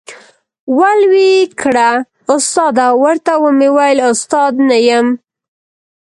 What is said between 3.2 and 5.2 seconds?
ومي ویل استاد نه یم،